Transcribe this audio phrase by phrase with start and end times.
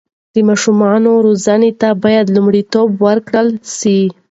[0.33, 3.99] د ماشومانو روزنې ته باید لومړیتوب ورکړل سي.